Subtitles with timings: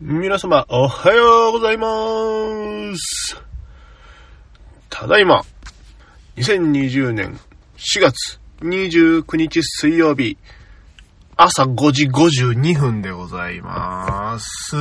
[0.00, 1.88] 皆様、おはようございま
[2.96, 3.42] す。
[4.88, 5.42] ただいま、
[6.36, 7.40] 2020年
[7.78, 10.38] 4月29日水曜日、
[11.36, 14.76] 朝5時52分でございます。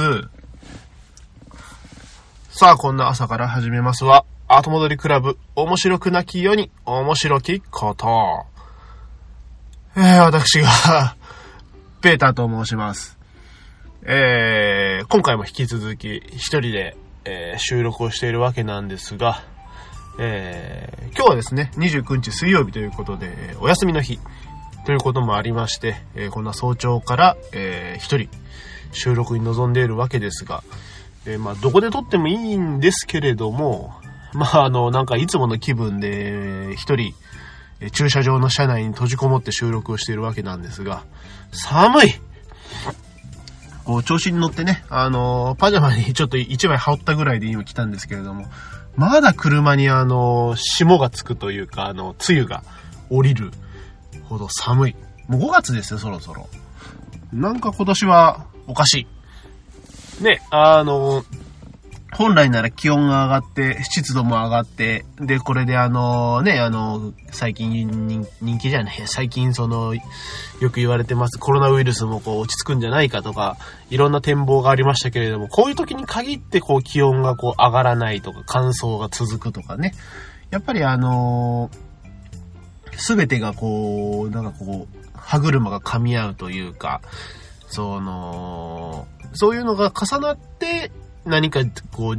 [2.52, 8.46] さあ、こんな朝から始めますは、後戻りクラブ、面白くなきように、面白きこと。
[9.96, 11.16] えー、私が
[12.02, 13.17] ペーターと申します。
[14.04, 19.43] えー、今回も引き続き一人で、えー、収録をしているわけなんですが、
[20.19, 24.19] えー、今日はですね、29日水曜日ということで、お休みの日
[24.86, 28.29] ということもありまして、え、こんな早朝から、えー、一人
[28.91, 30.64] 収録に臨んでいるわけですが、
[31.25, 33.94] え、まあ、どこで撮ってもいいんですけれども、
[34.33, 37.14] まあ、あの、なんかいつもの気分で、一人、
[37.91, 41.03] 駐車場の車内に閉じこもって収録をしているわけなんですが、
[41.52, 42.16] 寒い
[43.88, 48.45] こう、調子に乗ってね、あのー、パジャマにちょっと1枚羽織ったぐらいで今来たんですけれども、
[48.97, 52.63] まだ車にあのー、霜がつくというか、あの、梅雨が
[53.09, 53.52] 降りる
[54.25, 54.95] ほど寒い。
[55.29, 56.49] もう5月ですよ、そろそろ。
[57.31, 59.07] なんか今年はおかし
[60.19, 60.23] い。
[60.23, 61.36] ね、あのー
[62.13, 70.02] 本来なら気温が上がって、湿度も上がって、で、これであのね、あの、最近人気じゃない、最近その、よ
[70.72, 73.58] く言われてますコロナウイルスもこう落ち着くんじゃないかとか、
[73.89, 79.94] いろんな展望がありましたけれども、こういう時に限ってこう気温がこう上がらないとか、乾燥が続くとかね。
[80.50, 81.69] やっぱりあの
[82.95, 87.02] すべてがこう、なんかこう、歯車が噛み合うというか、
[87.67, 90.91] その、そういうのが重なって、
[91.28, 91.61] 何か
[91.92, 92.17] こう、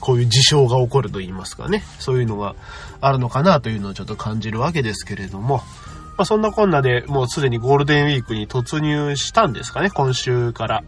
[0.00, 1.84] こういう事象が起こると言いますかね。
[1.98, 2.56] そういうのが
[3.00, 5.62] あるのかなというのをちょっと感じるわけですけれども。
[6.18, 10.84] まあ、そんなこんなでもうすでにゴールデンウィークに突入したんですかね、今週から。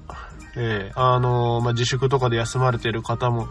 [0.57, 3.49] えー、あのー、まあ、自粛とかで休まれてる方も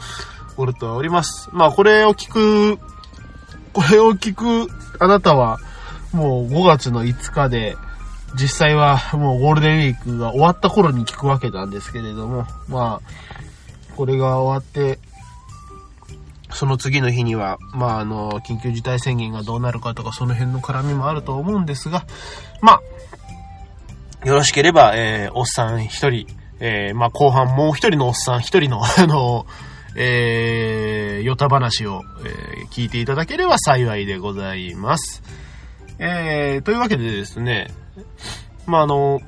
[0.56, 1.50] おるとはおります。
[1.52, 2.78] まあ、これを聞く、
[3.74, 5.60] これを聞くあなたは、
[6.14, 7.76] もう5月の5日で、
[8.36, 13.33] 実際はもうゴールデンウィークが終わった頃に聞くわけなんですけれども、まあ、
[13.96, 15.00] これが終わって、
[16.52, 22.06] その次の日には、まあ、あの、緊急事態宣言がどうなるかとか、その辺の絡みもあると思うんですが、
[22.62, 22.80] ま
[24.24, 26.28] あ、よろしければ、えー、おっさん一人、
[26.60, 29.46] えー、まあ、後半もう一人のおっさん一人の、 あの、
[29.96, 35.24] えー、ヨタ話を、えー、聞いていただければ幸いでございます。
[36.00, 37.72] えー、というわけでですね、
[38.66, 39.22] まあ、あの、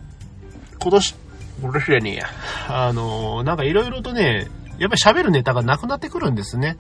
[0.80, 1.16] 今年、
[1.64, 2.20] 俺らに、
[2.68, 6.78] あの、なんかいろいろとね、やっぱり喋るネタがなくなってくるんですね。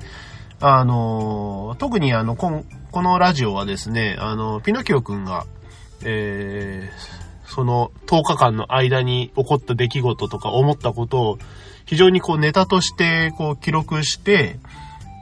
[0.59, 5.45] あの、特にあの、ここのラジオはですね、あの、ピノキオくんが、
[6.03, 11.39] えー、その10日間の間に起こった出来事とか思ったことを
[11.85, 14.59] 非常にこうネタとしてこう記録して、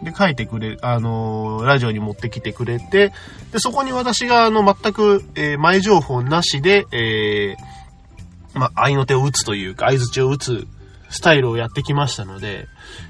[0.04, 3.14] で書いてくれ、あのラジオに持ってきてくれて、
[3.52, 7.73] で、そこに私があの全く、えー、前情報なしで、えー
[8.54, 10.68] まあ、愛の手を打つというか、合図を打つ
[11.14, 12.68] スタイルをやってきましたので、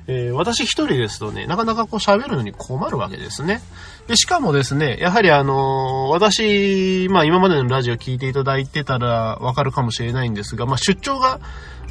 [0.07, 3.61] えー、私一人ですとね、なかなかこう喋るのに困るわけですね。
[4.07, 11.39] で、しかもですね、やはりあのー、私、まあ今までのラジオ聞いていただいてたらわかるかもしれないんですが、まあ出張が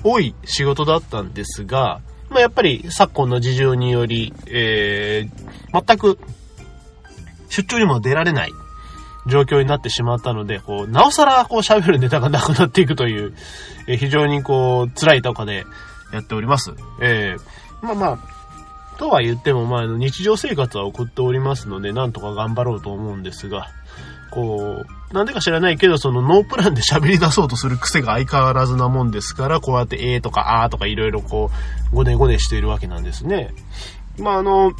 [0.05, 6.19] 多い仕事だったんですが、まあやっぱり昨今の事情により、えー、全く
[7.49, 8.53] 出張にも出られない
[9.27, 13.34] 状況になってしまったので、こう、なおさら、こう、喋るネタがなくなっていくという、
[13.87, 15.65] えー、非常にこう、辛いとかで
[16.12, 16.72] やっております。
[17.00, 23.69] えー、まあまあ、とは言っても、まあ、日常生活は送っておりますので、なんとか頑張ろうと思うんですが、
[24.31, 31.50] こう、なんでか知らないけど、そのノープランで喋り出そうとする癖が相変わらずなもんですから、こうやってえーとかあーとかいろいろこ
[31.93, 33.55] う、ごねごねしているわけなんですね。
[34.19, 34.72] まああの、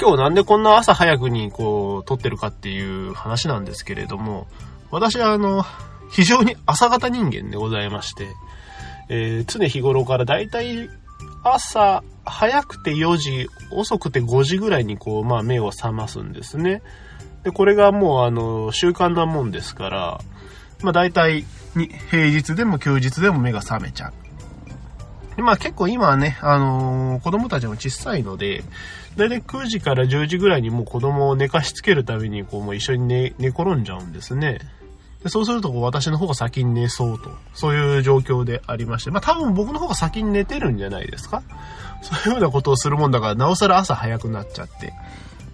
[0.00, 4.48] 今日なんでこんな朝早くにこう撮ってるかっていう話なんですけれども、
[4.90, 5.64] 私はあの、
[6.10, 8.28] 非常に朝方人間でございまして、
[9.08, 10.88] えー、常日頃からだいたい
[11.42, 16.82] 朝早くて4時、遅くて5時ぐらいにこう、まあ目を覚ますんですね。
[17.44, 20.20] で、これがもうあの、習慣なもんですから、
[20.82, 21.44] まあ大体
[21.76, 24.08] に平日でも休日でも目が覚めちゃ
[25.36, 25.42] う。
[25.42, 28.64] まあ結構今はね、あのー、子供たちも小さいので、
[29.16, 34.58] だいたい9時から10時ぐらいにもう子供を寝かしつけるために、こうもう一緒に寝、寝転んじゃうんですね。
[35.22, 41.42] でそうするとこう私の方が先に寝そうと、そういう状況でありまして、まあ多分僕の方が先に寝てるんじゃないですか
[42.02, 44.92] そういうようなことをするもんだから、なおさら朝早くなっちゃって。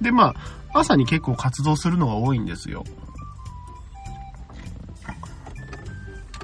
[0.00, 0.34] で、ま
[0.72, 2.84] あ、朝に結構活動するのが多いんですよ。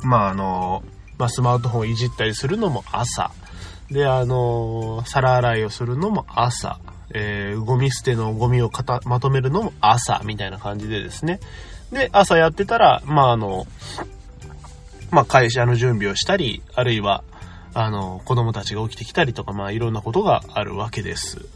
[0.02, 0.84] まああの
[1.18, 3.30] まあ、スマートフォンをいじったりするのも朝。
[3.90, 6.78] で、あの、皿洗いをするのも朝。
[7.10, 11.40] えー、ゴミ捨てのゴミをかたまとめるのも朝、みたいな感じでですね。
[11.92, 13.66] で、朝やってたら、まあ、あの、
[15.10, 17.22] まあ、会社の準備をしたり、あるいは、
[17.74, 21.46] あの、子供たちが起きてきたりとか、まあ、いろんなことがあるわけです。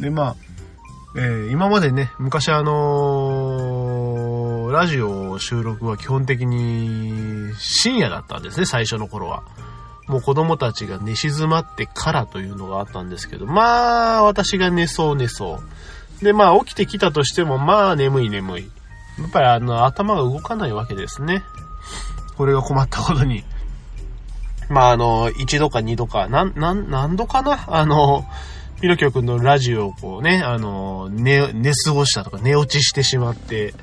[0.00, 0.36] で、まあ、
[1.14, 9.42] えー、今までね、昔あのー、ラジオ収録は基本的に深夜だったんですね、最初の頃は。
[10.12, 15.60] もう子供たちが寝静まってからというのがあったんですけど、まあ、私が寝そう寝そ
[16.20, 16.24] う。
[16.24, 18.70] で、まあ、起きてきたとしても、まあ、眠い眠い。
[19.18, 21.42] やっぱりあの、頭が動かないわけですね。
[22.36, 23.42] これが困ったことに。
[24.68, 27.64] まあ、あの、1度か2度か、なん、なん、何度かな？
[27.68, 28.26] あの、
[28.82, 33.74] ピロキョ君のラジオをこうね、あの、寝、寝過ごしたとか寝落ちしてしまって、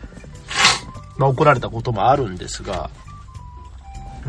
[1.17, 2.91] まあ怒られたこともあるんですが、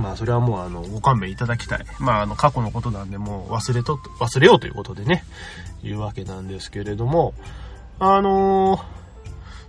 [0.00, 1.84] まあそれはもうあの、ご勘弁いただきたい。
[1.98, 5.24] まああの、過去のことなんでもう忘れと、忘れようということでね、
[5.82, 7.34] 言うわけなんですけれども、
[7.98, 8.80] あのー、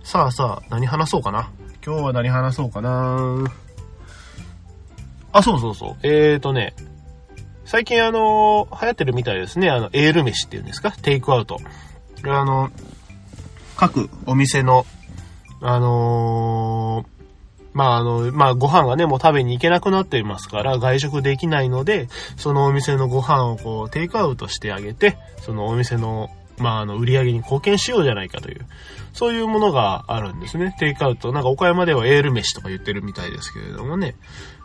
[0.02, 1.50] さあさあ、何話そうかな？
[1.84, 3.44] 今日は何話そうかな？
[5.32, 5.96] あ、そうそうそう。
[6.02, 6.74] えーとね、
[7.64, 9.70] 最近あの、流行ってるみたいですね。
[9.70, 10.90] あの、エール飯っていうんですか？
[10.92, 11.56] テイクアウト。
[11.56, 11.62] こ
[12.24, 12.70] れあの、
[13.76, 14.86] 各お店の、
[15.60, 17.21] あのー、
[17.72, 28.66] まああの、まあご飯がね、もう食べに行けなくなっていますから、外食できないので、そのお店のご飯をこう、テイクアウトしてあげて、そのお店の、まああの、売り上げに貢献しようじゃないかという、
[29.12, 30.74] そういうものがあるんですね。
[30.78, 31.32] テイクアウト。
[31.32, 34.14] なんか岡山ではエール飯とか言ってるみたいですけれどもね。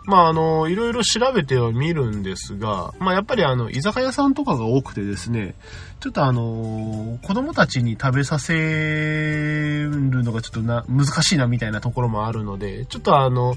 [0.08, 5.54] まあ、あの、いろいろ調べては見るんですが、まあ、やっぱりあの、居酒屋さんとかが多くてですね、
[6.00, 9.90] ちょっとあの、子供たちに食べさせる
[10.24, 13.56] のがちょっとな、難しいなみたいなところもあるので、ちょっとあの、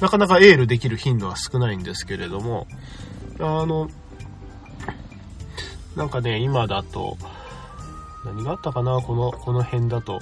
[0.00, 2.66] なかなかエールできる頻度は少ないんですけれども、
[3.38, 3.88] あの、
[5.94, 7.16] なんかね、今だと、
[8.24, 10.18] 何があったかなこの、この辺だと。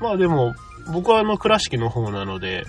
[0.00, 0.54] まあでも、
[0.90, 2.64] 僕はあの、倉敷の方なので、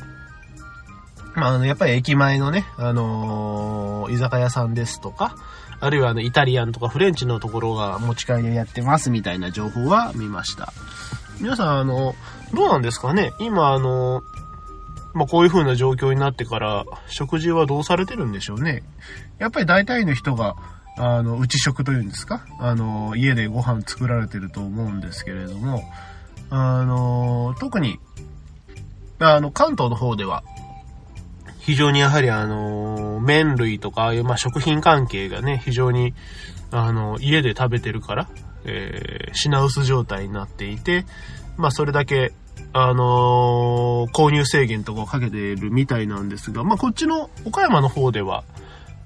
[1.36, 5.36] まあ、あの、やっぱり駅前のね、あのー、居酒屋さんですとか、
[5.80, 10.74] あるいはあの、イタリアンとかフレンチのところが持ち帰りでやってますみたいな情報は見ました。
[11.40, 12.14] 皆さん、あの、
[12.54, 13.34] どうなんですかね？
[13.40, 14.22] 今、あの、
[15.14, 18.84] まあ、こういう風な状況になってから、食事はどうされてるんでしょうね？
[19.40, 20.56] やっぱり大体の人が、
[20.98, 22.46] あの、内食というんですか？
[22.60, 25.84] あの、家でご飯作られてると思うんですけれども、
[26.50, 28.00] あの、特に、
[29.20, 30.44] あの、関東の方では、
[31.62, 36.14] 非常にやはりあの、麺類とか、ああいう、まあ、食品関係がね、非常に、
[36.72, 38.30] あの、家で食べてるから、
[38.66, 41.06] えー、品薄状態になっていて、
[41.58, 42.34] まあ、それだけ、
[42.74, 48.44] あのー、購入制限とかをかけているみたいなんですが、まあ、こっちの岡山の方では、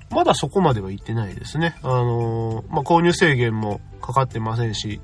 [0.10, 1.76] まだそこまでは行ってないですね。
[1.82, 5.02] あのー、まあ、購入制限もかかってませんし、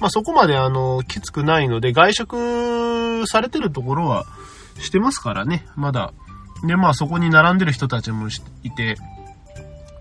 [0.00, 4.26] まあ、そこまであの、きつくないので、外食されてるところは
[4.78, 6.12] してますからね、まだ、
[6.64, 8.28] で、まあそこに並んでる人たちも
[8.62, 8.96] いて、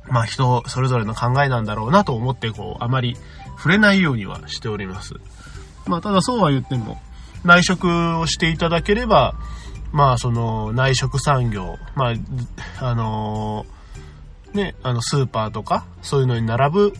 [0.09, 3.15] まあ人それぞれの考えなんだろうなと思って、こう、あまり
[3.57, 5.15] 触れないようにはしております。
[5.87, 6.99] まあただそうは言っても、
[7.43, 7.87] 内職
[8.19, 9.35] をしていただければ、
[9.91, 12.13] まあその内職産業、ま
[12.79, 16.93] あ、あのー、ね、あのスーパーとか、そういうのに並ぶ、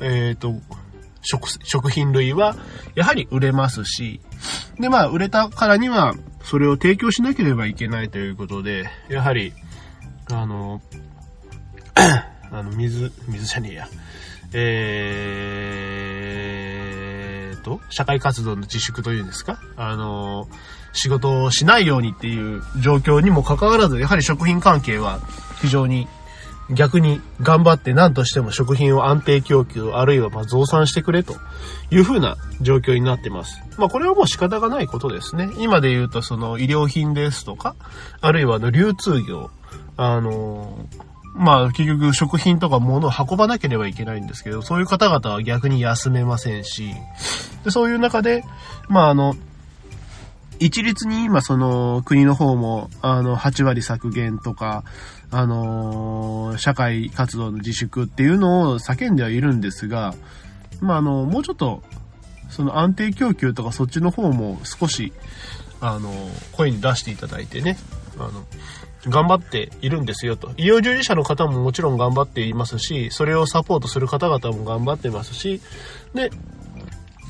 [0.00, 0.54] っ、ー、と、
[1.22, 2.56] 食、食品類は、
[2.94, 4.20] やはり売れますし、
[4.80, 9.52] で、まあ、売れたからには、それを提供しなければいけないということで、やはり、
[10.30, 10.80] あの、
[11.96, 13.88] あの、水、水じゃねえや。
[16.06, 19.58] えーと、社会活動の自粛というんですか？
[19.76, 20.48] あの、
[20.92, 25.20] 仕事をしないようにっていう状況にもかかわらず、やはり食品関係は
[25.60, 26.08] 非常に
[26.70, 31.34] 逆に頑張って何としても食品を安定供給、あるいはま増産してくれと
[31.90, 33.62] いう風な状況になってます。
[33.78, 35.50] まあこれはもう仕方がないことですね。
[35.58, 37.76] 今で言うとその医療品ですとか、
[38.20, 39.50] あるいはの流通業、
[39.96, 40.86] あの
[41.34, 46.94] まあ結局食品とか物を運ばなければいけないんですけど、そういう方々は逆に休めませんし、
[47.64, 48.42] でそういう中で、
[48.88, 49.36] まああの、
[50.58, 54.84] 一律に今その国の方もあの8割削減とか、
[55.30, 60.14] あの、社会活動の自粛っていうのを叫んではいるんですが、
[60.80, 61.82] まあ、あの、もうちょっと、
[62.48, 65.12] その安定供給とかそっちの方も少し、
[65.80, 66.12] あの、
[66.52, 67.76] 声に出していただいてね、
[68.18, 68.44] あの、
[69.08, 70.52] 頑張っているんですよと。
[70.56, 75.60] 医療従事者の方ももちろん頑張っていますし、それをサポートする方々も頑張ってますし、
[76.14, 76.30] で、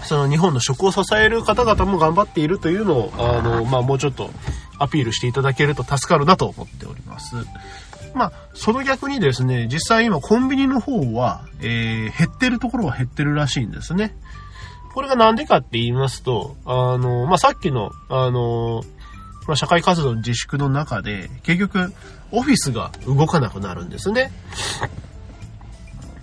[0.05, 4.31] その日本の食を支える方々も頑張っているというのを、あの、まあ、もうちょっと
[4.79, 7.35] アピールしていただけると助かるなと思っております。
[8.15, 14.17] まあ、その逆にですね、実際今コンビニの方は、えー、減ってるところは減ってるらしいんですね。
[14.95, 18.83] これがなんでかって言いますと、あの、まあ、さっきの、あの、
[19.47, 21.93] まあ、社会活動の自粛の中で、結局、
[22.33, 24.33] オフィスが動かなくなるんですね。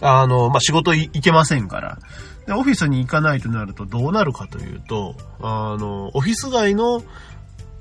[0.01, 1.99] あの、まあ、仕事行けませんから。
[2.45, 7.03] で、オフィスに行かないとなるとどうなるかというと、あの、オフィス街の、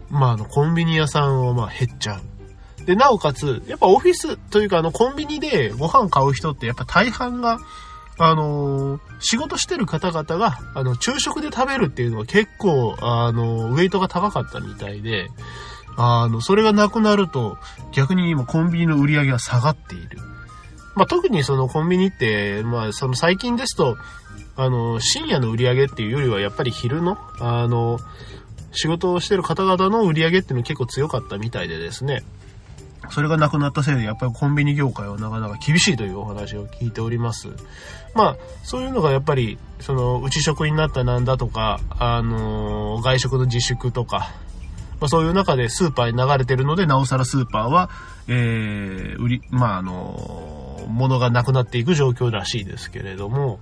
[0.08, 2.84] まあ、の、コンビニ屋さんは、ま、減っちゃう。
[2.84, 7.58] で、なおかつ、やっぱオフィスというか、あの、コンビニでご飯買う人って、やっぱ大半が、
[8.18, 15.28] あの、仕事してる方々が、あの、昼食で食べるっていうのは結構、あの、ウェイトが高かったみたいで、
[15.96, 17.58] あの、それがなくなると、
[17.92, 20.18] 逆に今コンビニの売り上げは下がっている。
[20.94, 23.96] まあ、特にそのコンビニって、まあ、その最近ですと、
[24.56, 27.98] あの、深夜の売り上げっていうよりはやっぱり昼の、あの、
[28.72, 32.22] 仕事をしてる方々の売り上げっていうの結構強かったみたいでですね。
[33.10, 37.48] それがなくなったせいで、やっぱりコンビニ業界はなかなか厳しいというお話を聞いております。
[38.14, 44.30] まあ、そういうのがやっぱり、その、内食になったなんだとか、あのー、外食の自粛とか、
[45.00, 47.90] まあ、そういう中でスーパーに流れてるので、なおさらスーパーは、
[48.28, 53.60] えー、売り、まあ、あのー、物がなくなっていく状況らしいですけれども、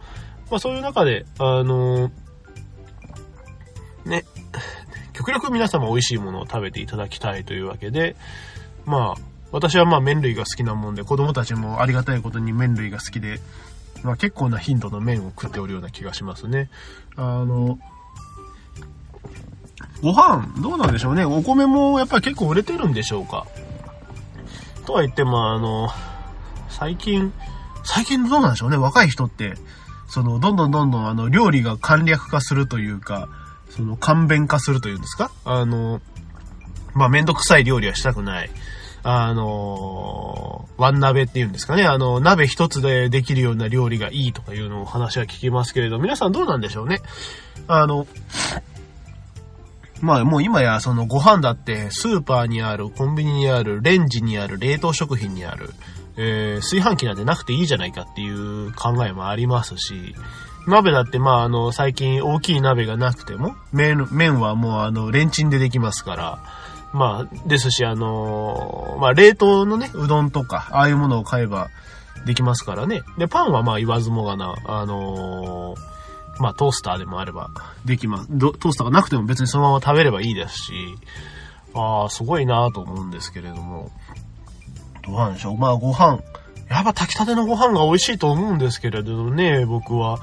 [0.51, 2.11] まあ、そういう中で、あの
[4.05, 4.25] ね、
[5.13, 8.17] 極力皆様美味しいものを食べていただきたいというわけで、
[8.87, 9.23] まあ、
[9.53, 13.41] 私はまあ麺類が好きなもんで、子供たちもありがたいことに麺類が好きで、
[14.03, 16.71] まあ結構な頻度の麺を食っておるような気がしますね。
[17.17, 17.79] あの、
[20.03, 21.25] ご飯、どうなんでしょうね。
[21.25, 23.47] お米もやっぱり結構売れてるんでしょうか。
[24.87, 25.89] とは言っても、あの、
[26.81, 27.31] 最近、
[27.85, 28.79] 最近どうなんでしょうね。
[28.79, 29.53] 若い人って、
[30.09, 33.29] その、どんどんどんどんあの、料理が簡略化するというか、
[33.69, 35.31] その、簡便化するというんですか？
[35.45, 36.01] あの、
[36.95, 38.51] まあ、めんどくさい料理はしたくない。
[39.03, 41.85] あの、ワン鍋っていうんですかね？
[41.85, 47.03] あの、鍋一つでできるような料理がいいとかいうのを話は聞きますけれど、皆さんどうなんでしょうね？
[47.69, 48.07] あの、
[50.01, 55.75] まあもう今やそのご飯だってスーパーにある、コンビニにある、レンジにある、冷凍食品にある、
[56.17, 60.15] えー、炊飯器なんてなくていいじゃないかっていう考えもありますし、
[60.67, 66.39] 鍋だってまああの最近大きい鍋がなくても、麺、麺はもうあのレンチンでできますから、
[66.93, 71.69] まあ、ですし、あのー、まあ、冷凍のね、うどんとか、ああいうものを買えば
[72.27, 73.03] できますからね。
[73.17, 77.51] で、パンはまあ言わずもがな、あのー、まあ、トースターでもあれば
[77.85, 78.29] できます。
[78.39, 80.73] トースターがなくても別にそのまま食べればいいですし、
[81.75, 83.91] ああ、すごいなと思うんですけれども。
[85.03, 85.53] どうなんでしょ？
[85.53, 85.59] う。
[85.59, 86.21] まあ、ご飯。
[86.69, 90.21] やっぱ炊きたてのご飯が美味しいと思うんですけれどね、僕は。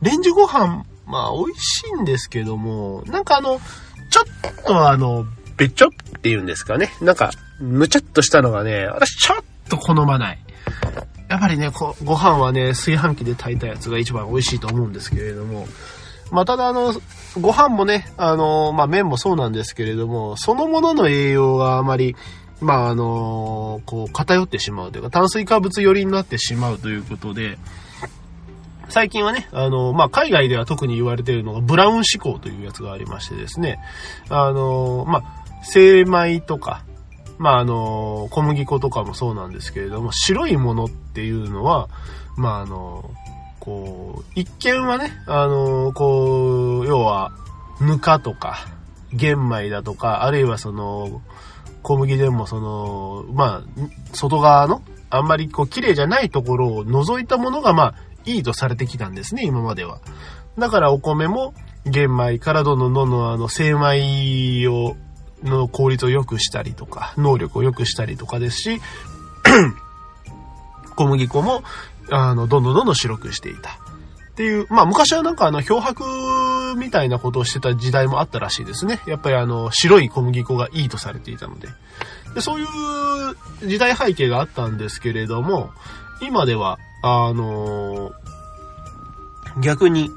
[0.00, 3.60] レンジご飯、まあ、美味しいんですけども、なんかあの、
[4.10, 5.26] ちょっとあの、
[5.58, 6.90] べちょっていうんですかね。
[7.02, 10.38] なんか、むちゃっとしたのがね、私ちょっと好まない。
[11.28, 15.66] やっぱりね、ご飯はね、炊飯器で炊いたやつが一番美味しいと思うんですけれども、
[16.32, 16.94] まあ、ただあの、
[17.40, 22.16] ご飯もね、あの、まあ、麺もそうなんですけれども、そのものの栄養があまり、
[22.60, 27.58] まあ、あの、こう、偏ってしまうというか、炭水化物寄りになってしまうということで、
[28.90, 33.78] 最近はね、あの、まあ、海外では特に言われているのが、ブラウン志向というやつがありましてですね、
[34.28, 36.84] あの、まあ、精米とか、
[37.38, 41.88] まあ、あの、小麦粉とかもそうなんですけれども、白いものっていうのは、
[42.36, 43.10] まあ、あの、
[43.60, 47.32] こう、一見はね、あの、こう、要は、
[47.80, 48.66] ぬかとか、
[49.12, 51.22] 玄米だとか、あるいはその、
[51.82, 57.94] 小麦でもその、まあ、外側の、あんまりこう、綺麗じゃないところを除いたものが、まあ、
[58.24, 60.00] いいとされてきたんですね、今までは。
[60.58, 61.54] だからお米も、
[61.86, 64.96] 玄米からどんどんどんどんあの、精米を
[65.42, 68.80] の効率を良くしたりとか、能力を良くしたりとかですし、
[70.96, 71.62] 小麦粉も、
[72.10, 73.70] あの、どんどんどんどん白くしていた。
[73.70, 76.04] っていう、まあ昔はなんかあの、漂白
[76.76, 79.00] みたいなことをしてた時代もあったらしいですね。
[79.06, 81.68] やっぱりあの、白い小麦粉がいいとされていたので。
[82.34, 85.70] でそういう時代背景があったんですけれども、
[86.20, 88.12] 今では、あの
[89.62, 90.10] 逆に、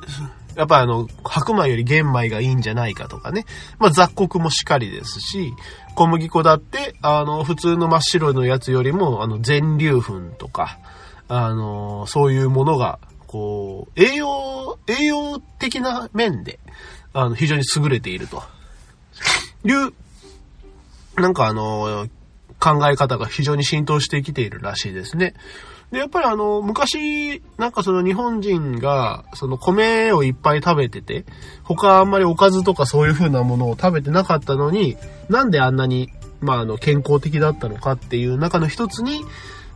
[0.55, 3.45] やっぱりあの、白米より玄米がいいんじゃないかとかね。
[3.79, 5.53] まあ雑穀もしっかりですし、
[5.95, 10.77] 小麦粉だって、あの、普通の真っ白のやつよりも、あの、全粒粉とか、
[11.27, 13.00] あの、そういうものが、
[13.33, 16.59] こう、栄養、栄養的な面で、
[17.13, 18.43] あの、非常に優れていると。
[19.65, 19.91] いう、
[21.15, 22.07] なんかあの、
[22.59, 25.33] 考え方が非常に浸透してきているらしいですね。
[25.91, 31.25] で、やっぱりあの、昔、なんかその日本人が、その米をいっぱい食べてて、
[31.63, 34.95] 他あんまりおかずとかそういう風なものを食べてなかったのに、
[35.27, 39.25] なんであんなに、まああの、健康的だったのかっていう中の一つに、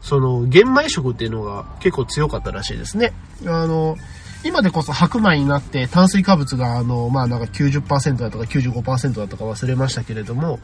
[0.07, 3.11] その、玄米食っていうのが結構強かったらしいですね。
[3.45, 3.97] あの、
[4.45, 10.59] 今でこそ白米になって炭水化物があの、まあなんか90%だとか95%だとか忘れましたけれども、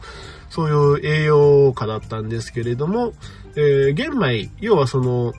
[0.48, 3.12] そういう栄養価だったんですけれども、
[3.54, 5.34] えー、玄米、要はその、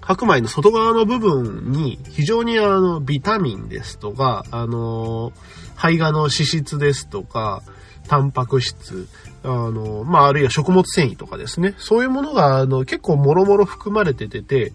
[0.00, 5.32] 白米の外側の部分に非常にあの、ビタミンですとか、あの、
[5.76, 7.64] 胚芽の脂質ですとか、
[8.06, 9.08] タンパク質、
[9.42, 11.74] あの、まあ、あるいは食物繊維とかですね。
[11.78, 14.72] そういうものが、あの、結構もろもろ含まれててて、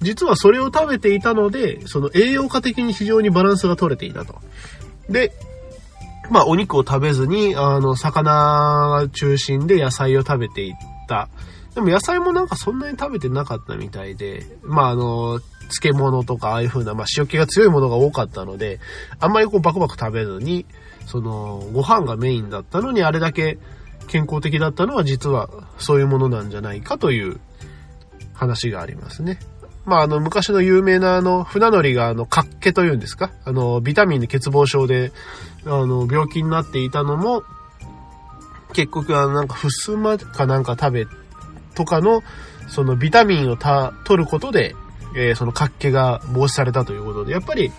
[0.00, 4.34] 実はそれを食べていたので、その栄養価的に非常にバランスが取れていたと。
[5.08, 5.32] で、
[6.30, 10.74] まあ、お肉を食べずに、あの、魚中心で野菜を食べていっ
[11.08, 11.28] た。
[11.74, 15.40] でも野菜もなんかそんなに食べてなかったみたいで、まあ、あの、
[15.72, 18.78] 漬物とかああいう風な、まあ、塩気が強いものが多かったので、
[19.20, 20.66] あんまりこうバクバク食べずに、
[21.06, 23.58] その、ご飯がメインだったのにあれだけ
[24.06, 27.40] 健康的だったのは実はそういうものなんじゃないかという
[28.32, 29.38] 話がありますね。
[29.84, 33.32] まあ、あの、昔の有名なあの、船乗りがあの、活気というんですか？
[33.44, 35.10] あの、ビタミンで欠乏症で、
[35.64, 37.42] あの、病気になっていたのも、
[38.72, 41.06] 結局はなんか、ふすまかなんか食べ、
[41.74, 42.22] とかの、
[42.68, 44.76] そのビタミンをた、取ることで、
[45.16, 47.72] えー、その活気が防止されたということで、やっぱり、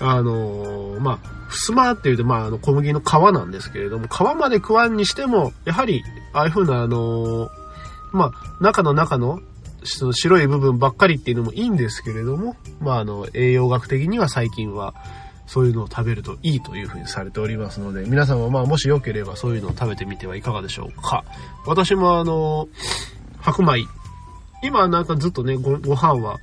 [0.00, 7.50] あのー、まあ、ふすまって言うと、まあ、あの、小麦の皮なんですけれども、皮まで食わんにしても、やはり、ああいう風な、あのー、
[8.12, 9.40] まあ、中の中の、
[9.84, 14.94] その白い部分ばっかりっていうのもいいんですけれども、まあ、あの、栄養学的には最近は、
[15.46, 21.24] そういうのを食べるといいという風にされておりますので、皆さんもまあ、もしよければそういうのを食べてみてはいかがでしょうか。
[21.66, 22.68] 私もあの、
[23.40, 23.84] 白米、
[24.62, 26.38] 今なんかずっとね、ご、ご飯は、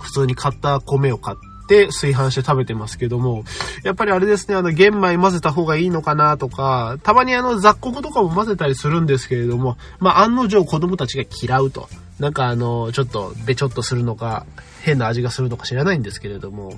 [0.00, 3.44] 普通に買った米を買って、て炊飯して食べてますけども、
[3.84, 11.88] やっぱりあれですね、あの、玄米混ぜた方がいいのかなとか、たまにあの、雑穀とかも混ぜたりするんですけれども、まあ、案の定子供たちが嫌うと。
[12.18, 14.46] なんかあの、ちょっと、べちょっとするのか、
[14.82, 16.74] 変な味がするのか知らないんですけれども、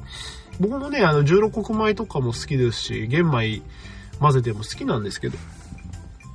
[0.61, 3.63] 僕もね、あの、十六穀米とかも好きですし、玄米
[4.21, 5.39] 混ぜても好きなんですけど、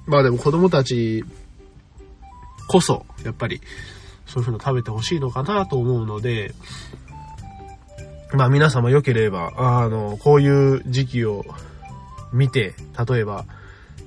[0.06, 1.24] まあでも子供たち
[2.68, 3.62] こそ、やっぱり、
[4.26, 6.54] そういう風の食べてほしいのかなと思うので、
[8.34, 11.46] まあ皆様良ければ、あの、こういう時期を
[12.32, 12.76] 見て、
[13.08, 13.46] 例えば、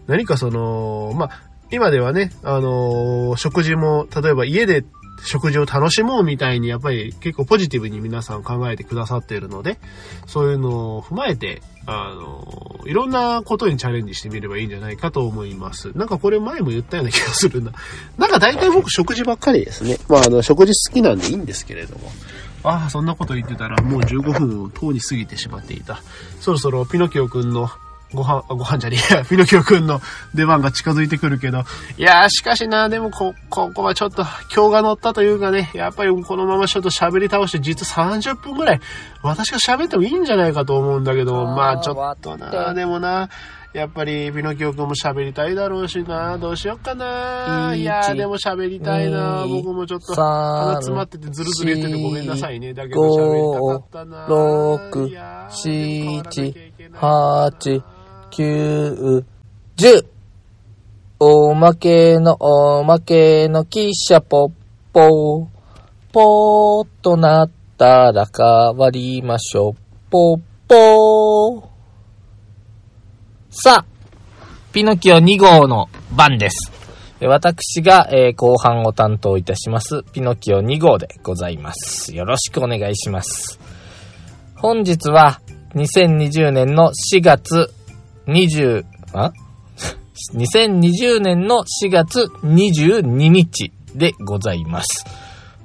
[0.07, 1.31] 何かその、まあ、
[1.71, 4.85] 今ではね、あの、食事も、例えば家で
[5.25, 9.79] 食事を楽しもうみたいに、やっぱり結構ポジティブに皆さん考えてくださっているので、
[10.27, 15.97] そういうのを踏まえて、あの、いろんなことにチャレンジしてみればいいんじゃないかと思います。
[15.97, 17.73] なんかこれ前も言ったような気がするな。
[18.19, 19.99] なんか大体僕食事ばっかりですね。
[20.09, 22.11] まああの、食事好きなんでいいんですけれども。
[22.64, 26.01] ああ、そんなこと言ってたらもう15分をとうに過ぎてしまっていた。
[26.40, 27.68] そろそろピノキオくんの
[28.14, 29.14] ご飯、ご飯じゃねえ。
[29.14, 30.01] や、 ピノキオくんの
[30.35, 31.64] 出番が近づいてくるけど、
[31.96, 34.22] いやー、しかしな、でもこ、ここはちょっと、
[34.55, 38.81] 今日が乗ったというかね、やっぱりこのままちょっと喋り倒して、実30分ぐらい、
[39.22, 43.29] 私が喋ってもいいんじゃないかと思うんだけど、まあちょっとな、でもな、
[43.73, 46.37] やっぱり、ピノキオ君も喋りたいだろうしな。
[46.37, 47.75] どうしよっかな。
[47.75, 49.47] いやでも喋りたいな。
[49.49, 52.75] 僕もちょっと、鼻詰まっててずるずる言っててごめんなさいね。
[52.75, 54.27] だけど喋りたかったな。
[54.27, 55.09] 6、
[55.49, 56.23] 7、
[56.93, 57.83] 8、
[58.31, 59.25] 9、
[59.77, 60.07] 10。
[61.21, 64.51] おまけのおまけの汽車ポッ
[64.93, 65.47] ポー。
[66.13, 69.75] ポーとなったら変わりましょう。
[70.11, 71.72] ポッポー。
[73.55, 73.87] さあ、
[74.73, 76.73] ピノキオ2号の番です。
[77.21, 82.17] 私が、えー、後半を担当いたします、ピノキオ2号でございます。
[82.17, 83.61] よろしくお願いします。
[84.57, 85.43] 本日は、
[85.75, 87.71] 2020年の4月
[88.27, 89.35] 20、あ
[90.33, 95.05] ?2020 年の4月22日でございます。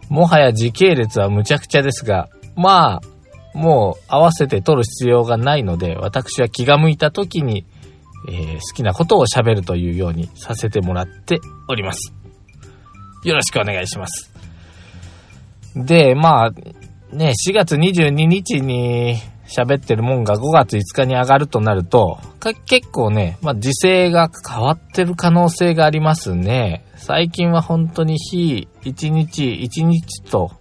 [0.10, 7.66] もはや時系列は無茶苦茶ですが、まあ、もう合わせて撮る必要がないので、私は気が向いた時に
[8.28, 12.14] えー、好きなことを喋るというようにさせてもらっております。
[13.24, 14.34] よろしくお願いします。
[15.76, 16.52] で、まあ、
[17.16, 22.20] ね、4月22日に喋ってるもんが5月5日に上がるとなると、
[22.66, 26.86] 結構ね、まあ、時勢が変わってる可能性がありますね。
[26.96, 30.52] 最近は本当に日、1日、1日と、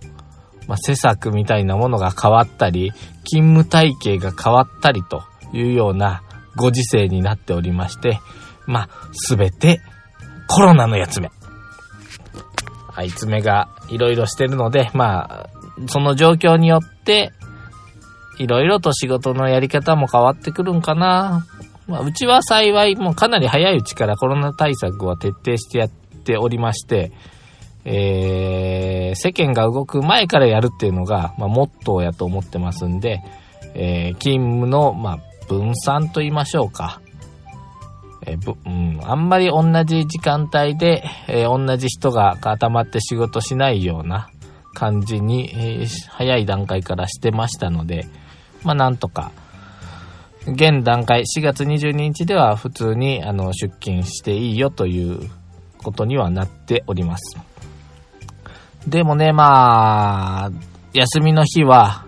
[0.69, 2.93] まあ、施策みたいなものが変わったり、
[3.25, 6.23] 勤務体系が変わったりというような、
[6.57, 8.21] ご時世になっておりまして、
[8.67, 9.81] まあ、すべて
[10.49, 11.31] コロナのやつめ。
[12.95, 15.51] あいつめがいろいろしてるので、まあ、
[15.89, 17.33] その状況によって、
[18.39, 21.47] いろいろと仕事のやり方も変わってくるんかな。
[21.87, 27.13] まあ、うちは幸い、もうかなり早いうちからコロナ対策は徹底してやっておりまして、
[27.85, 33.23] えー、世間が動く前からやるっていうのが、まあ、モットーやと思ってますんで、
[33.75, 37.01] えー、勤務の、まあ、分散と言いましょうか。
[38.27, 44.29] え、ぶ、うん、あんまり同じ時間帯で、えー、同じ人が固まって仕事しないような
[44.75, 48.07] 感じに、えー、早い段階からしてましたので、
[48.65, 49.31] まあ、なんとか、
[50.47, 55.29] 現段階、4月22日では普通にあの出勤していいよという
[55.79, 57.37] ことにはなっております。
[58.87, 60.51] でもね、まあ、
[60.93, 62.06] 休みの日は、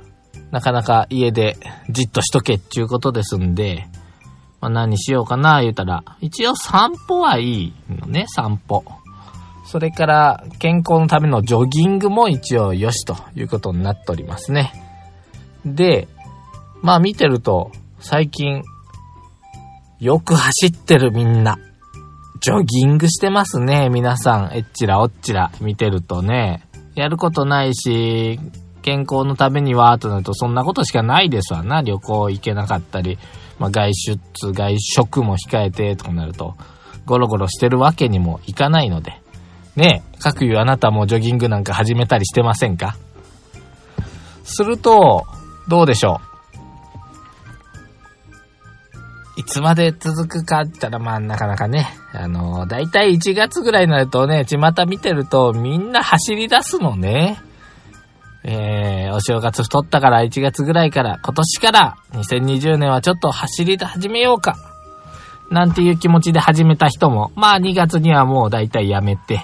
[0.50, 1.56] なかなか家で
[1.90, 3.86] じっとしとけっていうことですんで、
[4.60, 8.84] まあ何しようかな言うたら、一応散歩はいいのね、散歩。
[9.66, 14.72] それから健康のためのジョギングも一応よしということになっておりますね。
[15.64, 16.08] で、
[16.80, 18.62] まあ見てると、最近、
[20.00, 21.58] よく走ってるみんな。
[22.40, 24.50] ジョギングしてますね、皆さん。
[24.54, 26.62] えっちらおっちら見てるとね。
[26.94, 28.38] やることないし、
[28.82, 31.82] 健康のためには、となるとそんなことしかないですわな。
[31.82, 33.18] 旅行行けなかったり、
[33.58, 34.18] まあ、外出、
[34.52, 36.54] 外食も控えて、とかなると、
[37.06, 39.20] ゴロゴロしてるわけにもいかないので。
[39.76, 42.96] ねえ、各いうあなたもジョギングなんか始めたりしてませんか？
[44.44, 45.24] すると、
[45.68, 46.20] どうでしょ
[49.36, 49.40] う？
[49.40, 57.40] いつまで続くかって言ったら、まあ、なかなかね、あの、だいたい1月ぐらいになるとね、巷見てるとみんな走り出すのね。
[58.50, 64.56] えー、お正月太ったから1月ぐらいから、今年から2020年はちょっと走り始めようか。
[65.50, 69.42] なんていう気持ちで始めた人も、まあ2月にはもうだいたいやめて、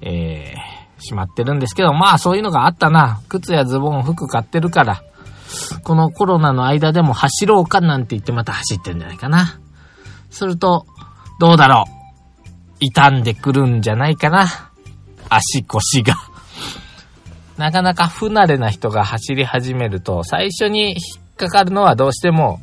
[0.00, 3.20] えー、しまってるんですけど、まあそういうのがあったな。
[3.28, 5.02] 靴やズボン、服買ってるから、
[5.84, 9.60] このコロナの間でも走ろうかなんて言ってまた走ってんじゃないかな。
[10.30, 10.86] すると、
[11.38, 11.84] どうだろ
[12.80, 12.80] う。
[12.80, 14.46] 傷んでくるんじゃないかな。
[15.28, 16.29] 足腰が。
[17.60, 22.58] なかなか不慣れな人が走り始めると、最初に引っかかるのはどうしても、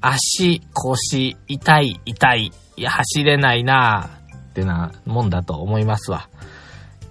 [0.00, 4.08] 足、腰、痛い、痛い、いや、走れないな
[4.48, 6.30] ってなもんだと思いますわ。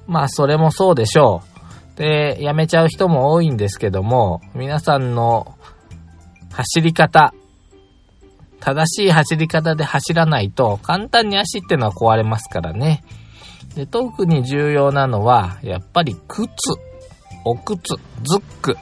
[0.08, 1.44] まあ、それもそうでしょ
[1.96, 2.00] う。
[2.00, 5.56] で、やめちゃう人も多いんですけども、皆さんの
[6.54, 7.36] 走り方、
[8.60, 13.04] 正しい走り方で走らないと、簡単に足ってのは壊れますからね。
[13.76, 16.50] で、特に重要なのは、やっぱり靴、
[17.46, 18.76] お靴、ズック。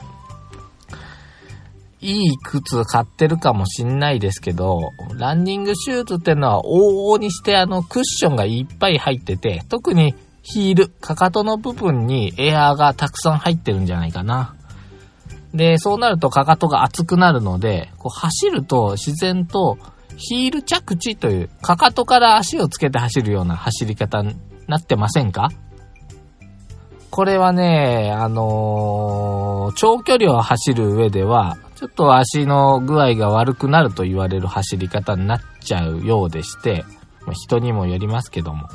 [2.00, 14.54] いい靴買ってるかもしんないですけど、ランニングシューズってのは往々にしてあのクッションがいっぱい入ってて、特にヒール、かかとの部分にエアーがたくさん入ってるんじゃないかな。
[15.54, 19.78] で、そうなるとかかとが熱くなるので、こう走ると自然と
[20.16, 24.36] ヒール着地という、かかとから足をつけて走るような走り方に
[24.68, 25.50] なってませんか？
[27.14, 36.84] これはね、あのー、長距離を走る上では、ちょっと足の具合が悪くなると言われる走り方になっちゃうようでして、
[37.32, 38.66] 人にもよりますけども。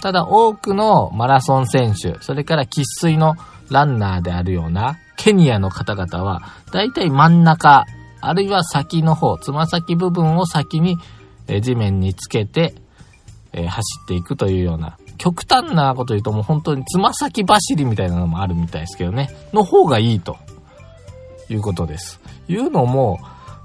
[0.00, 3.34] ただ多くのマラソン選手、それから喫水の
[3.68, 6.40] ランナーであるようなケニアの方々は、
[6.72, 7.84] だいたい真ん中、
[8.22, 10.96] あるいは先の方、つま先部分を先に
[11.60, 12.74] 地面につけて、
[13.52, 20.36] え走っていくというような、極端なこと言うともう本当につま先走りみたいなのもあるみたいですけどね、の方がいいと
[21.48, 22.20] いうことです。
[22.48, 23.18] いうのも、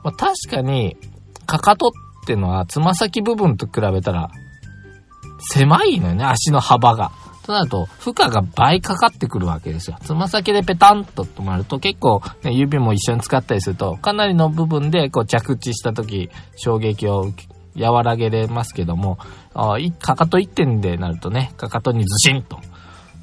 [0.04, 0.98] まあ、確かに、
[1.46, 1.92] かかとっ
[2.26, 4.30] てのは、つま先部分と比べたら、
[5.40, 7.12] 狭いのよね、足の幅が。
[7.46, 9.98] となると、負荷が倍かかってくるわけですよ。
[10.02, 19.18] つま先でペタンと止まると結構、ね、指も一緒に使ったりすると、かなりの部分でこう着地した時、衝撃を受け和らげれますけども、
[19.54, 22.60] あかかと1点でなるとね、かかとにズシンと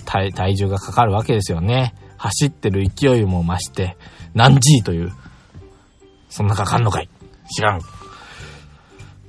[0.05, 1.95] 体体重がかかるわけですよね。
[2.17, 3.97] 走ってる勢いも増して、
[4.35, 5.13] 何 G という、
[6.29, 7.09] そんなかかんのかい
[7.55, 7.81] 知らん。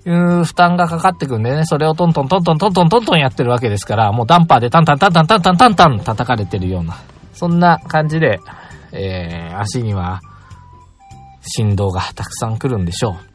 [0.07, 6.97] いう負担がかかってくんでね、それをトントントントントントントントンやってるわけですから、もうダンパーでタンタンタンタンタンタンタンタン叩かれてるような、
[7.33, 8.39] そんな感じで、
[8.91, 10.21] えー、足には
[11.41, 13.34] 振動がたくさん来るんでしょう。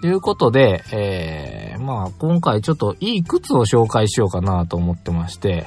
[0.00, 5.66] ということで、えー、まあ今回ちょっといい靴を紹介しようかなと思ってまして、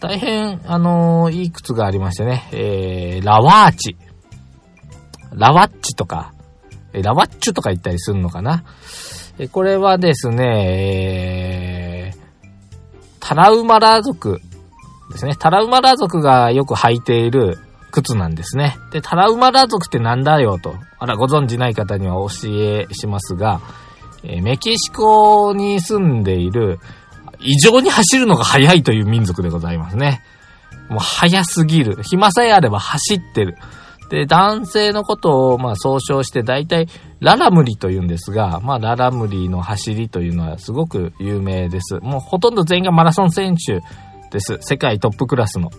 [0.00, 3.96] 大変、あのー、いい靴がありましてね、えー、ラワーチ。
[5.32, 6.32] ラワッチとか、
[6.92, 8.64] ラワッチュとか言ったりするのかな。
[9.38, 12.14] えこれはですね、え
[13.20, 14.40] タラウマラ族
[15.10, 15.34] ですね。
[15.36, 17.58] タラウマラ族がよく履いている
[17.90, 18.78] 靴なんですね。
[18.92, 23.60] で、タラウマラ族ってなんだよと、あら、ご存知ない方には教えしますが、
[24.22, 26.78] えー、メキシコに住んでいる、
[27.40, 30.22] 異常に走るのが速いという民族でございますね。
[30.88, 32.02] もう速すぎる。
[32.02, 33.56] 暇さえあれば走ってる。
[34.08, 36.86] で、男性のことを、まあ、総称して、大体、
[37.20, 41.98] ララムリと言うんですが、まあ、ララムリの走りというのはすごく有名です。
[42.00, 43.80] もうほとんど全員がマラソン選手
[44.30, 44.58] です。
[44.60, 45.70] 世界トップクラスの。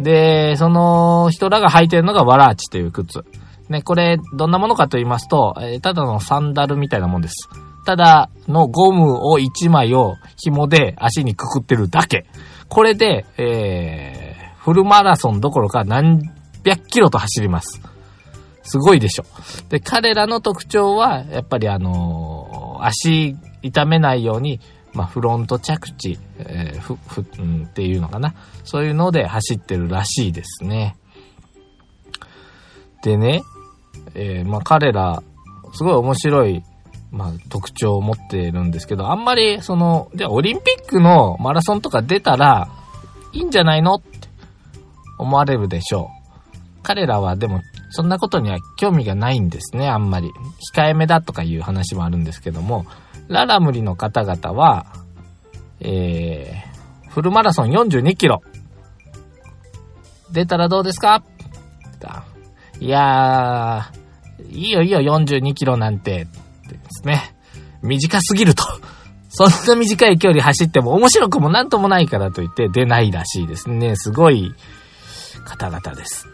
[0.00, 3.24] で、その人らが履いてるのがワラーチという靴。
[3.68, 7.48] ね、これ、どんなものかと言いますと、えー、ただのサンダルみたいなもんです。
[7.84, 12.26] ただのゴムを1枚を紐で足にくくってるだけ。
[12.68, 16.22] これで、えー、フルマラソンどころか何
[16.64, 17.80] 百キロと走ります。
[18.62, 19.24] すごいでしょ。
[19.70, 24.60] で、彼らの特徴は、やっぱりあのー、足痛めないように、
[24.94, 28.34] まあ、フロント着地、えー、ふ、ふ、うん、っていうのかな。
[28.64, 30.96] そういうので走ってるらしいですね。
[33.02, 33.42] でね、
[34.14, 35.22] えー、まあ、彼ら、
[35.72, 36.62] すごい面白い、
[37.10, 42.68] まあ、特徴を持ってるんですけど、あんまり、その、じゃあオリンピックのマラソンとか出たら、
[43.32, 44.28] いいんじゃないのって
[45.18, 46.78] 思われるでしょう。
[46.82, 50.30] 彼らはでも、そんなことには興味がないんですね、あんまり。
[50.74, 52.86] 控えめだとかいう話もあるんですけども、
[53.28, 54.86] ララムリの方々は、
[55.80, 58.42] えー、フルマラソン42キロ。
[60.32, 61.22] 出たらどうですか？
[62.80, 66.26] いやー、いいよいいよ42キロなんて、
[66.68, 67.34] ですね。
[67.82, 68.62] 短すぎると。
[69.30, 73.94] そんな短い距離走っても面白くもなんともないからと言って出ないらしいですね。
[73.96, 74.54] すごい
[75.44, 76.28] 方々です。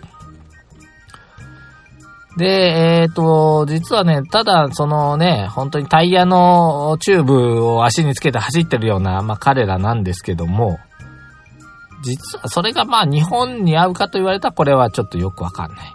[2.36, 10.78] で、えっ、ー、と、実はね、ただ、そのね、本当にタイヤのチューブを足につけて走ってるような、まあ彼らなんですけども、
[12.02, 15.94] 実はそれがまあ日本に合うかと言われたらこれはちょっとよくわかんない。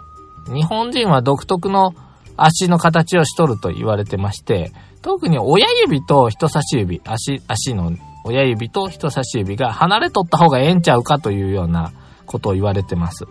[0.52, 1.94] 日本人は独特の
[2.36, 4.72] 足の形をしとると言われてまして、
[5.02, 7.92] 特に親指と人差し指、足、足の
[8.24, 11.92] 親指と人差し指が離れとった方がええんちゃうかというような
[12.26, 13.26] ことを言われてます。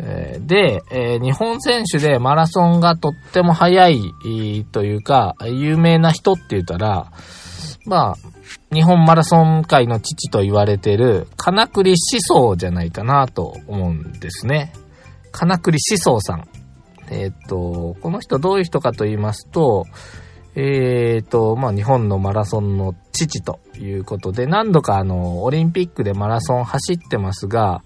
[0.00, 7.10] えで、え日本選手でマラソンがとっても速いというか、有名な人って言ったら、
[7.84, 8.14] まあ、
[8.72, 14.72] 日本マラソン界の父と言われてる、金栗思想じゃないかなと思うんですね。
[15.32, 16.48] 金栗思想さん。
[17.10, 19.86] えっ、と、この人どういう人かと言いますと、
[20.54, 27.82] えっ、と、まあ、日本のマラソンの父ということで、何度かあの、オリンピックでマラソン走ってますが、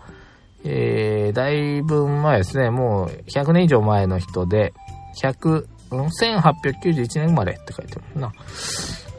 [0.64, 4.72] えー、だいぶ前ですね、もう100年以上前の人で、
[5.20, 8.32] 100、1891年生まれって書いてるな。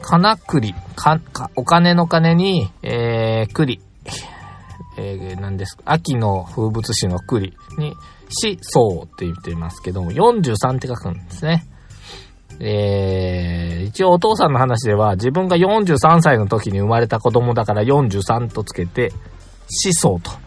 [0.02, 3.80] 金栗、か、か、お金の金に、えー、栗、
[4.98, 7.56] えー、何ですか、秋の風物詩の栗。
[7.78, 7.94] に、
[8.28, 11.66] し、そうって言っていますけども、43って書くんですね。
[12.60, 19.10] えー、一応お父さんの話では、自分が43歳の時に生まれた子供だから43とつけて、
[19.84, 20.43] 思想と。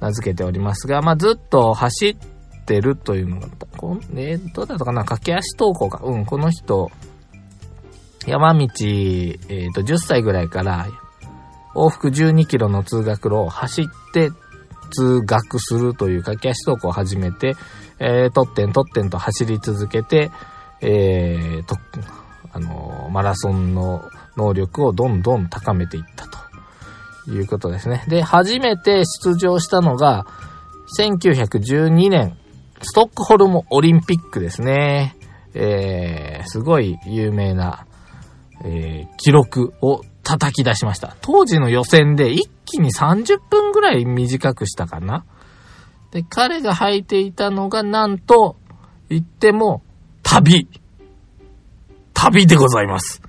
[0.00, 5.04] 名付けておりますが、まあ、ずっと走ってるというのが、こえー、どうだったかな？
[5.04, 6.00] 駆け足投稿か。
[6.04, 6.90] うん、この人、
[8.26, 10.86] 山道、えっ、ー、と、10歳ぐらいから、
[11.74, 14.30] 往復12キロの通学路を走って
[14.90, 17.54] 通学するという駆け足投稿を始めて、
[17.98, 20.30] えー、とってんとってんと走り続けて、
[20.80, 21.76] えー、と、
[22.52, 24.02] あのー、マラソンの
[24.36, 26.35] 能力をどんどん高めていったと。
[27.28, 28.04] いうことですね。
[28.08, 30.26] で、初めて出場したのが、
[30.98, 32.36] 1912年、
[32.80, 35.16] ストックホルムオリンピックですね。
[35.54, 37.86] えー、すごい有名な、
[38.64, 41.16] えー、記録を叩き出しました。
[41.20, 45.24] 当時の予選で一気に30分ぐらい短くしたかな。
[46.10, 48.56] で、彼が履いていたのがなんと
[49.08, 49.82] 言っても
[50.22, 50.68] 旅。
[52.12, 53.22] 旅でございます。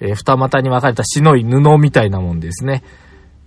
[0.00, 2.82] えー、二股に分かれた白い布みたいなもんですね。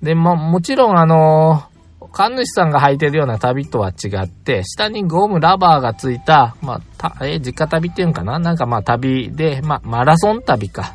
[0.01, 1.63] で、も、もちろんあの
[2.11, 8.39] 神主さんが履いてるような旅とは違って、下にゴムラバーがついた、まあ、た、え、実家旅っていうんかな？
[8.39, 10.93] なんかまあ旅で、まあ、マラソン旅か。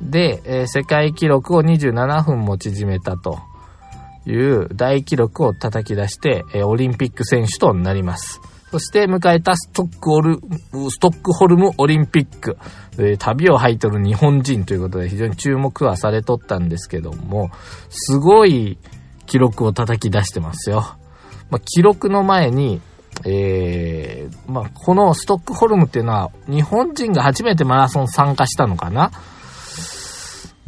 [0.00, 3.38] で、えー、世界記録を27分も縮めたと
[4.24, 8.40] いう大記録を叩き出して、えー、オリンピック選手となります。
[8.70, 10.38] そして迎えたストックオル、
[10.90, 12.56] ストックホルムオリンピック。
[12.98, 17.50] えー、旅を履いとる日本人ということで非常に注目はされとったんですけども、
[17.88, 18.78] すごい
[19.26, 20.96] 記録を叩き出してますよ。
[21.50, 22.80] まあ、記録の前に、
[23.24, 29.10] えー、まあ、このストックホルムっていうのは日本人が初めてマラソン参加したのかな？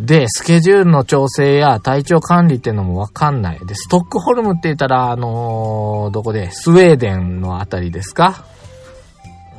[0.03, 3.61] で、スケジュールの調整や体調管理っていうのもわかんない。
[3.65, 8.45] で、ストックホルムって言ったら、あのーどこで、スウェーデンのあたりですか？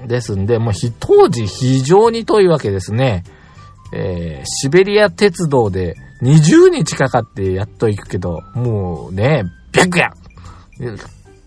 [0.06, 3.24] ですんで、もう当時非常に遠いわけですね。
[3.94, 10.12] えーシベリア鉄道で20日かかってやっと行くけど、もうね、白や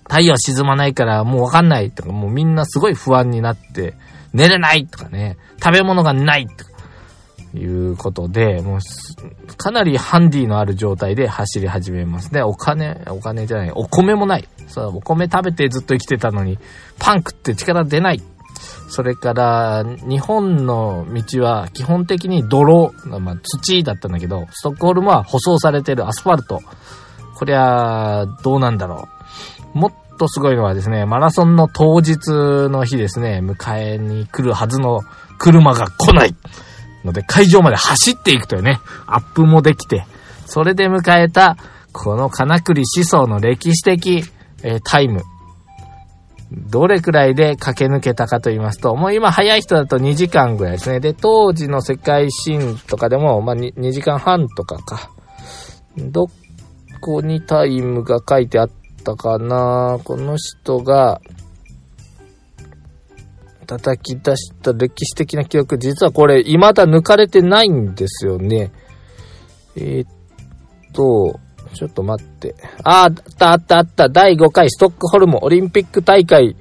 [0.08, 3.94] 太陽沈まないからもうわかんないとか、もうみんなすごい不安になって、
[4.32, 6.70] 寝れないとかね、食べ物がないとか、
[7.56, 12.42] いうことで、もう、かなりハンディのある状態で走り始めますね。
[12.42, 14.48] お金、お金じゃない、お米もない。
[14.68, 16.58] そう、お米食べてずっと生きてたのに、
[16.98, 18.22] パン食って力出ない。
[18.88, 26.62] それから、日本の道は基本的に泥、まあ、土だったんだけど、ストックホルムは舗装されてるアスファルト。
[27.36, 29.08] こりゃ、どうなんだろ
[29.74, 29.78] う。
[29.78, 32.16] もっとすごいのはですね、マラソンの当日
[32.70, 35.00] の日ですね、迎えに来るはずの
[35.38, 36.34] 車が来ない
[37.06, 40.04] ので、会場まで走っていくというね、アップもできて、
[40.44, 41.56] それで迎えた、
[41.92, 44.24] この金栗思想の歴史的、
[44.62, 45.22] えータイム。
[46.52, 51.00] どれくらいで駆け抜けたかと言いますと、もう今早い人だと2時間ぐらいですね。
[51.00, 55.10] で、当時の世界新とかでも、まあ 2, 2時間半とかか。
[55.96, 56.28] ど
[57.00, 58.70] こにタイムが書いてあっ
[59.02, 59.98] たかな？
[60.04, 61.20] この人が、
[63.66, 68.72] 叩き出した歴史的な記録、実はこれ、未だ抜かれてないんですよね。
[69.76, 70.10] えーっ
[70.92, 71.38] と、
[71.74, 72.54] ちょっと待って。
[72.82, 74.08] あ、あったあったあった。
[74.08, 76.56] 第5回ストックホルムオリンピック大会。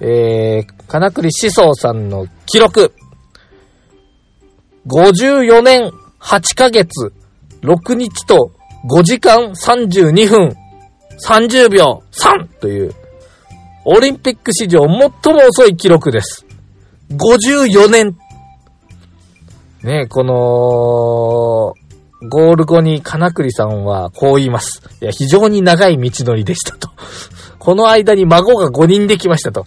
[0.00, 2.92] えー、金栗思想さんの記録。
[4.86, 7.12] 54年8ヶ月
[7.62, 8.52] 6日と
[8.88, 10.56] 5時間32分
[11.18, 12.94] 30秒3という、
[13.90, 16.44] オリンピック史上最も遅い記録です。
[17.10, 18.18] 54年。
[19.82, 21.72] ねこの、
[22.28, 24.82] ゴール後に金栗さんはこう言います。
[25.00, 26.90] いや、非常に長い道のりでしたと。
[27.58, 29.64] この間に孫が5人できましたと。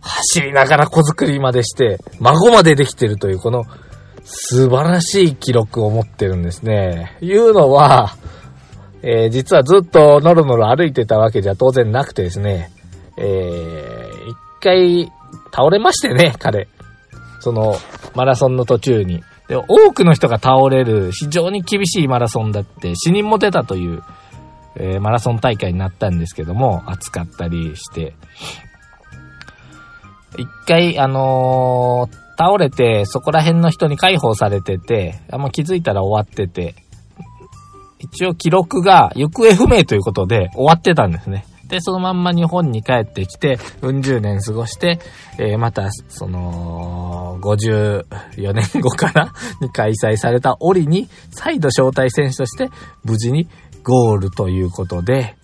[0.00, 3.64] 走りながら子作りまでして、孫までできてるという、この
[4.24, 7.16] 素晴らしい記録を持ってるんですね。
[7.20, 8.16] いうのは、
[9.02, 12.72] えー実はずっとノロノロ歩いてたわけじゃ当然なくてですね、
[13.16, 15.10] えー一回
[15.52, 16.68] 倒れましてね、 彼。
[17.40, 17.74] その、
[18.14, 19.22] マラソンの途中に。
[19.48, 24.02] で、多くの人が倒れる非常に厳しいマラソンだって、死人も出たという、
[24.76, 28.14] えーマラソン大会になったんですけども、暑かったりして。
[30.36, 36.74] 一回、あのー倒れて、そこら辺の人に解放されてて、あんま気づいたら終わってて、
[37.98, 41.44] 一応記録が行方不明ということで終わってたんですね。
[41.70, 44.98] で、そのまんま日本に帰ってきて、うん十年過ごして、
[45.38, 52.70] えーまた、その、54年後から に開催された折に、再度招待選手として、
[53.04, 53.48] 無事に
[53.84, 55.36] ゴールということで、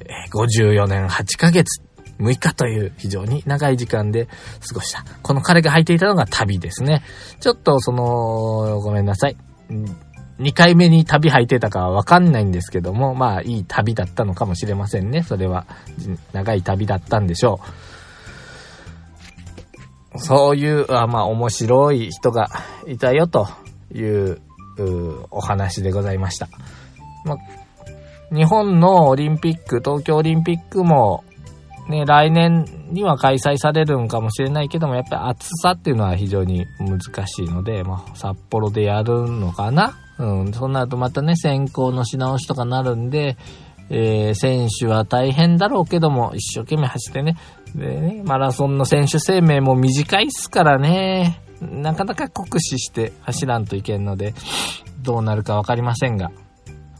[0.00, 1.82] え54年8ヶ月、
[2.18, 5.04] 6日という非常に長い時間で過ごした。
[5.22, 7.02] この彼が履いていたのが旅ですね。
[7.40, 9.36] ちょっとその、ごめんなさい。
[10.40, 15.22] 2回目に旅履いてたかはわかんないんですけども、まあいい旅だったのかもしれませんね。
[15.22, 15.66] それは、
[16.32, 17.60] 長い旅だったんでしょ
[20.14, 20.18] う。
[20.18, 22.48] そういう、あまあ面白い人が
[22.86, 23.48] いたよと
[23.92, 24.40] いう、
[24.76, 26.48] うお話でございました。
[27.24, 27.36] ま
[28.32, 31.22] 日本のオリンピック、東京オリンピックも、
[31.88, 43.36] ね、来年には開催されるんかもしれないけども、やっぱり暑さっていうのは非常に難しいので、まあ、札幌でやるのかなうん、そんなるとまたね、選考のし直しとかなるんで、
[43.90, 47.36] えー選手は大変だろうけども、一生懸命走ってね。
[47.74, 54.34] でね、マラソンの選手生命も短いっすからね、なかなか酷使して走らんといけんので、
[55.02, 56.30] どうなるかわかりませんが。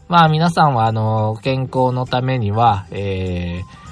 [0.09, 3.84] まあ皆さんはあの、健康のためには、えー、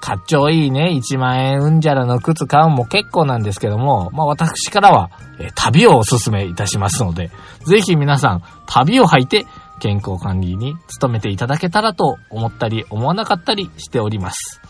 [0.00, 7.30] かっちょいいね、1万円うんじゃらの靴買うも結構なんですけども、まあ私からは、え旅をお勧めいたしますので、
[7.64, 9.46] ぜひ皆さん、旅を履いて
[9.80, 14.60] 健康管理に努めていただけたらと思ったり、思わなかったりしております。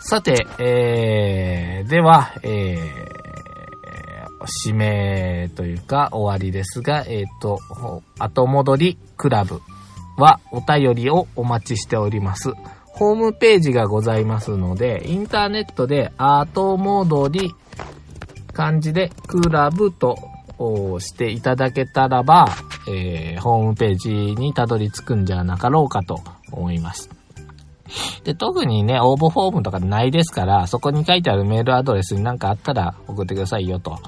[0.00, 7.58] さて、えー、では、えー、締めというか終わりですが、えっ、と、
[8.18, 9.62] 後戻りクラブ
[10.18, 12.52] はお便りをお待ちしております。
[12.94, 17.52] ホームページがございますので、インターネットで後戻り
[18.52, 20.16] 漢字でクラブと
[21.00, 22.48] していただけたらば、
[22.88, 26.20] えーホームページにたどり着くんじゃなかろうかと
[26.52, 27.10] 思います。
[28.22, 33.98] で、特にね、応募フォームとかないですから、そこに書いてあるメールアドレスになんかあったら送ってくださいよと。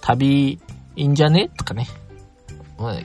[0.00, 0.58] 旅、い
[0.96, 1.50] いんじゃね？
[1.58, 1.88] とかね。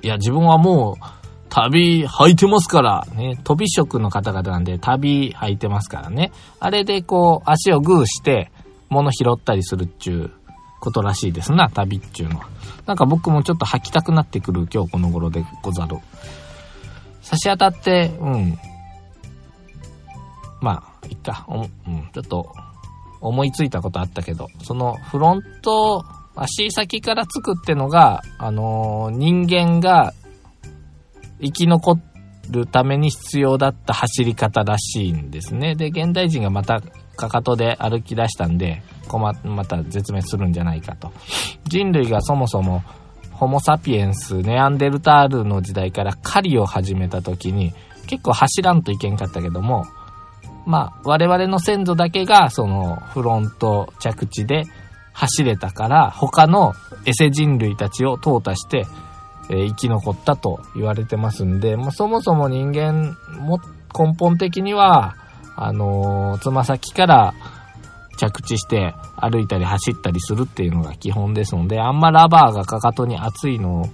[0.01, 1.20] いや、自分はもう、
[1.51, 6.31] 旅履いてますから、ね、飛び職の方々なんで旅履いてますからね。
[6.61, 8.49] あれでこう、足をグーして、
[8.89, 10.31] 物拾ったりするっちゅう
[10.79, 12.47] ことらしいですな、旅っちゅうのは。
[12.85, 15.97] なんか僕もちょっと履きたくなってくる今日この頃でござる。
[17.21, 18.57] 差し当たって、うん。
[20.61, 22.49] まあ、いっか、うん、ちょっと、
[23.19, 30.13] 思いついたことあったけど、そのフロント、足先からつくってのが、あのー人間が
[31.41, 31.99] 生き残
[32.49, 35.75] るために必要だった走り方らしいんですね。
[35.75, 36.81] で、現代人がまた
[37.15, 38.81] かかとで歩き出したんで、
[39.43, 41.11] また絶滅するんじゃないかと。
[41.65, 42.83] 人類がそもそも、
[43.31, 47.73] ホモ・サピエンス、ネアンデルタールの時代から狩りを始めた時に、
[48.07, 49.85] 結構走らんといけんかったけども、
[50.65, 54.65] まあ、我々の先祖だけが、その、フロント着地で
[55.13, 56.73] 走れたから、他の
[57.05, 58.85] エセ人類たちを淘汰して、
[59.51, 63.59] え生き残ったと言われてますんで、まあそもそも人間も
[63.97, 65.15] 根本的には、
[65.57, 67.33] あのつま先から
[68.17, 73.85] 着地して歩いたり走ったりするっていうのが基本ですので、あんまラバーがかかとに熱いのを、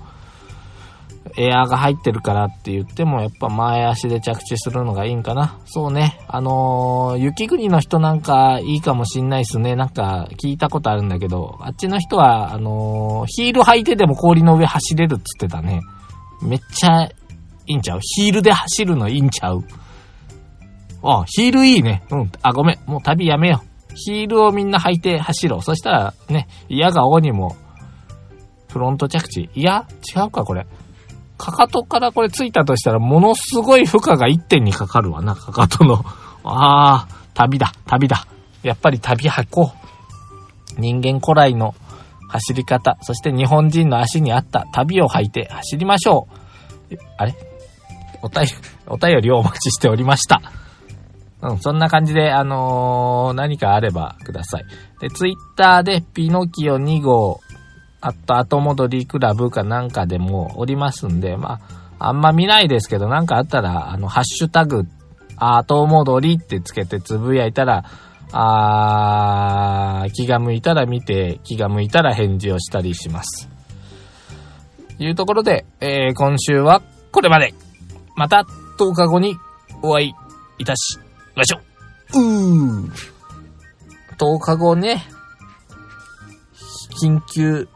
[1.38, 5.60] エアーが入ってるからって言っても、やっぱ前足で着地するのがいいんかな。
[5.66, 6.20] そうね。
[6.28, 9.76] あのー雪国の人なんかいいかもしんないっすね。
[9.76, 15.82] なんか聞いたことあるんだけど、あっちの人は、あのーヒール履いてでも氷の上走れるっつってたね。
[16.42, 17.12] めっちゃい
[17.68, 18.00] いんちゃう？
[18.02, 19.64] ヒールで走るのいいんちゃう？
[21.04, 22.04] あ、ヒールいいね。
[22.10, 22.32] うん。
[22.42, 22.80] あ、ごめん。
[22.88, 23.94] もう旅やめよう。
[23.96, 25.62] ヒールをみんな履いて走ろう。
[25.62, 27.56] そしたら、ね、嫌が王にも、
[28.70, 29.50] フロント着地。
[29.54, 30.66] いや、違うか、これ。
[31.38, 36.04] かかとからこれついたとしたら、ものすごい負荷が1点にかかるわな、かかとの。
[36.44, 38.26] ああ、旅だ、旅だ。
[38.64, 39.72] やっぱり旅履こ
[40.78, 40.82] う。
[40.82, 41.76] 人間古来の
[42.30, 46.28] 走り方、そして日本人の足に合った旅を履いて走りましょ
[46.92, 46.96] う。
[47.18, 47.34] あれ？
[48.22, 48.52] お便り、
[48.88, 50.42] お便りをお待ちしておりました。
[51.42, 54.66] うん、そんな感じで、あのー何かあればください。
[55.00, 57.42] で、ツイッターでピノキオ2号、
[58.08, 61.60] あと後戻りクラブかなんかでもおりますんで、ま
[62.00, 64.86] あ、あんま見ないですけど、なんかあったら、あの、ハッシュタグ、
[65.36, 67.84] 後戻りってつけてつぶやいたら、
[68.32, 73.50] あー、気が向いたら見て、気が向いたら返事をしたりします。
[75.00, 76.82] いうところで、えー、今週は
[77.12, 77.54] これまで。
[78.16, 78.46] また
[78.80, 79.36] 10日後に
[79.84, 80.16] お会い
[80.58, 80.98] いたし
[81.36, 81.60] ましょ
[82.16, 82.20] う。
[82.20, 82.92] うー。
[84.18, 85.04] 10日後ね、
[87.02, 87.68] 緊急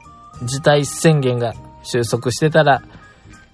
[0.44, 2.82] 事態宣言が収束してたら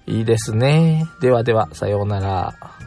[0.06, 1.06] いいですね。
[1.20, 2.77] ではでは、さようなら。